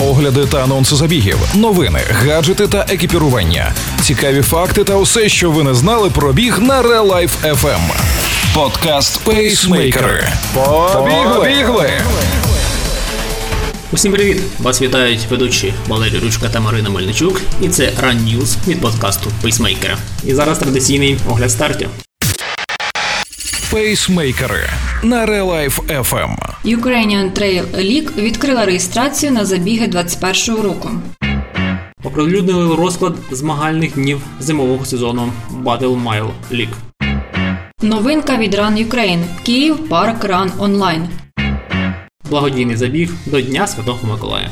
[0.00, 5.74] огляди та анонси забігів, новини, гаджети та екіпірування, цікаві факти та усе, що ви не
[5.74, 7.80] знали про біг на Real Life FM.
[8.54, 10.28] Подкаст Пейсмейкери.
[10.54, 11.90] Побігли!
[13.92, 14.42] Усім привіт!
[14.58, 17.40] Вас вітають ведучі Валерій Ручка та Марина Мельничук.
[17.62, 19.98] І це Run News від подкасту Пейсмейкера.
[20.24, 21.88] І зараз традиційний огляд стартів.
[23.70, 24.70] Пейсмейкери
[25.02, 26.36] на Real Life FM.
[26.64, 30.90] Ukrainian Trail League відкрила реєстрацію на забіги 2021 року.
[32.04, 35.32] Оприлюднили розклад змагальних днів зимового сезону
[35.64, 36.74] Battle Mile League.
[37.82, 39.24] Новинка від Run Ukraine.
[39.42, 41.08] Київ Парк Run онлайн.
[42.30, 44.50] Благодійний забіг до Дня Святого Миколая.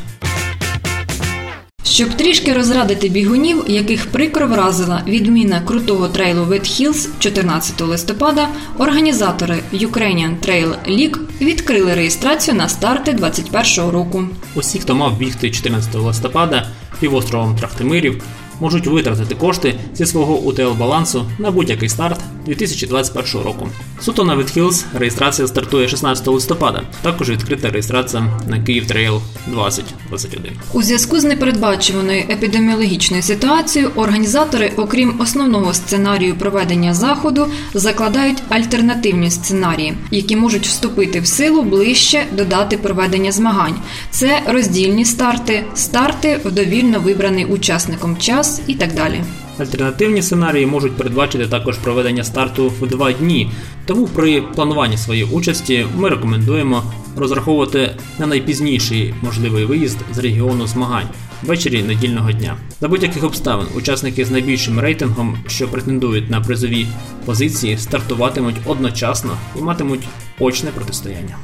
[1.96, 9.59] Щоб трішки розрадити бігунів, яких прикро вразила відміна крутого трейлу Wet Hills 14 листопада, організатори
[9.72, 14.25] Ukrainian Trail League відкрили реєстрацію на старти 2021 року.
[14.55, 16.69] Усі, хто мав бігти 14 листопада
[17.00, 18.22] півостровом Трахтимирів,
[18.61, 23.69] можуть витратити кошти зі свого УТЛ-балансу на будь-який старт 2021 року.
[24.00, 26.83] Сотона Witch Hills реєстрація стартує 16 листопада.
[27.03, 30.53] Також відкрита реєстрація на Kyiv Trail 2021.
[30.73, 39.95] У зв'язку з непередбачуваною епідеміологічною ситуацією організатори, окрім основного сценарію проведення заходу, закладають альтернативні сценарії,
[40.11, 43.77] які можуть вступити в силу ближче до дати проведення змагань.
[44.11, 49.22] Це роздільні старти, старти в довільно вибраний учасником час і так далі.
[49.58, 53.50] Альтернативні сценарії можуть передбачити також проведення старту в два дні.
[53.86, 56.83] Тому при плануванні своєї участі ми рекомендуємо
[57.16, 61.08] розраховувати на найпізніший можливий виїзд з регіону змагань
[61.42, 62.56] ввечері недільного дня.
[62.80, 66.86] За будь-яких обставин учасники з найбільшим рейтингом, що претендують на призові
[67.25, 71.36] позиції, стартуватимуть одночасно і матимуть очне протистояння.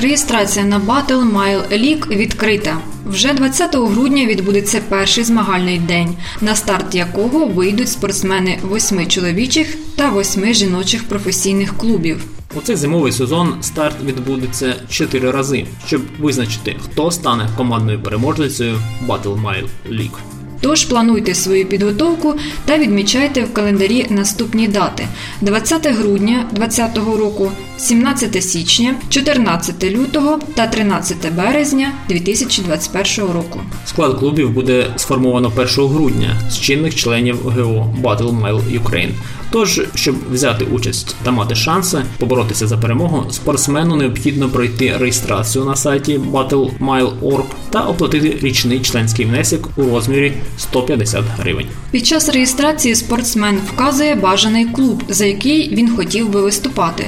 [0.00, 2.78] Реєстрація на Battle Mile League відкрита.
[3.06, 10.10] Вже 20 грудня відбудеться перший змагальний день, на старт якого вийдуть спортсмени восьми чоловічих та
[10.10, 12.24] восьми жіночих професійних клубів.
[12.56, 19.42] У цей зимовий сезон старт відбудеться чотири рази, щоб визначити, хто стане командною переможницею Battle
[19.42, 20.18] Mile League.
[20.60, 22.34] Тож плануйте свою підготовку
[22.64, 25.08] та відмічайте в календарі наступні дати:
[25.40, 33.60] 20 грудня 2020 року, 17 січня, 14 лютого та 13 березня 2021 року.
[33.86, 39.10] Склад клубів буде сформовано 1 грудня з чинних членів ГО Battle Mile Ukraine.
[39.50, 45.76] Тож, щоб взяти участь та мати шанси поборотися за перемогу, спортсмену необхідно пройти реєстрацію на
[45.76, 51.66] сайті battlemile.org та оплатити річний членський внесок у розмірі 150 гривень.
[51.90, 57.06] Під час реєстрації спортсмен вказує бажаний клуб, за який він хотів би виступати.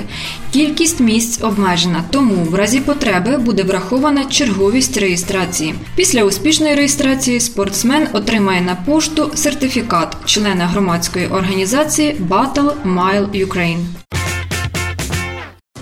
[0.60, 5.74] Кількість місць обмежена, тому в разі потреби буде врахована черговість реєстрації.
[5.96, 13.84] Після успішної реєстрації спортсмен отримає на пошту сертифікат члена громадської організації Battle Mile Ukraine.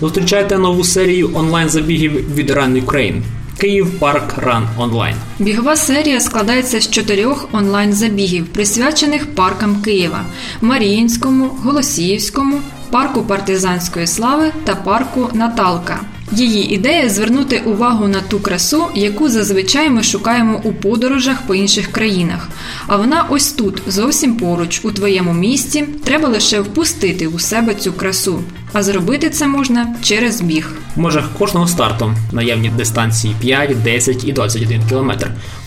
[0.00, 3.22] Зустрічайте нову серію онлайн-забігів від Run Ukraine.
[3.58, 5.14] Київ Парк Run Online.
[5.38, 10.24] Бігова серія складається з чотирьох онлайн-забігів, присвячених паркам Києва:
[10.60, 16.00] Маріїнському, Голосіївському, парку партизанської слави та парку Наталка.
[16.32, 21.92] Її ідея звернути увагу на ту красу, яку зазвичай ми шукаємо у подорожах по інших
[21.92, 22.48] країнах.
[22.86, 25.84] А вона ось тут, зовсім поруч, у твоєму місті.
[26.04, 28.40] Треба лише впустити у себе цю красу.
[28.72, 30.72] А зробити це можна через біг.
[30.96, 35.10] В межах кожного старту наявні дистанції 5, 10 і 21 км.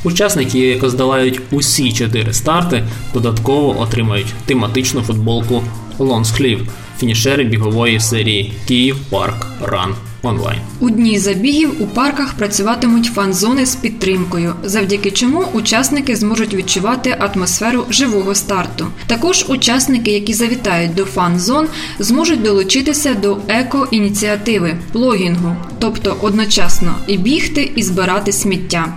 [0.03, 2.83] Учасники, які здолають усі чотири старти,
[3.13, 5.63] додатково отримають тематичну футболку
[5.99, 6.67] Лонсхлів,
[6.99, 10.59] фінішери бігової серії Київ Парк Ран онлайн.
[10.79, 17.85] У дні забігів у парках працюватимуть фан-зони з підтримкою, завдяки чому учасники зможуть відчувати атмосферу
[17.89, 18.87] живого старту.
[19.07, 21.67] Також учасники, які завітають до фан-зон,
[21.99, 28.93] зможуть долучитися до еко-ініціативи плогінгу, тобто одночасно і бігти, і збирати сміття.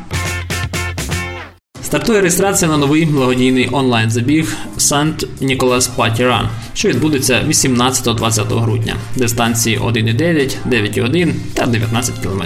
[1.82, 8.96] Стартує реєстрація на новий благодійний онлайн-забіг Сант Ніколас Паті Ран, що відбудеться 18-20 грудня.
[9.16, 12.42] Дистанції 1,9, 9,1 та 19 км.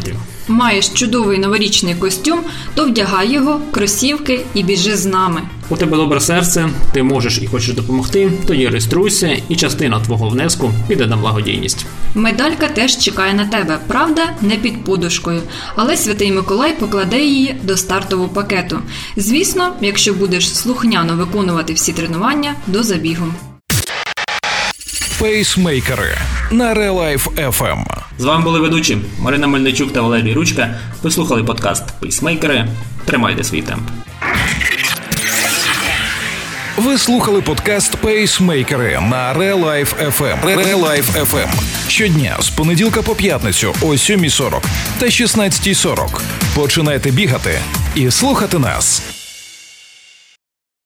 [0.48, 2.40] Маєш чудовий новорічний костюм,
[2.74, 5.42] то вдягай його, кросівки і біжи з нами.
[5.70, 10.70] У тебе добре серце, ти можеш і хочеш допомогти, тоді реєструйся, і частина твого внеску
[10.88, 11.86] піде на благодійність.
[12.14, 15.42] Медалька теж чекає на тебе, правда, не під подушкою,
[15.76, 18.78] але святий Миколай покладе її до стартового пакету.
[19.16, 23.26] Звісно, якщо будеш слухняно виконувати всі тренування до забігу.
[25.18, 26.18] Пейсмейкери
[26.50, 27.84] на Релайф FM.
[28.18, 30.74] З вами були ведучі Марина Мельничук та Валерій Ручка.
[31.02, 32.68] Ви слухали подкаст Пейсмейкери.
[33.04, 33.88] Тримайте свій темп.
[36.76, 40.56] Ви слухали подкаст Пейсмейкери на Relife FM.
[40.56, 41.48] Relife FM.
[41.88, 44.62] Щодня з понеділка по п'ятницю о 7.40
[44.98, 46.20] та 16.40.
[46.54, 47.58] Починайте бігати
[47.94, 49.17] і слухати нас.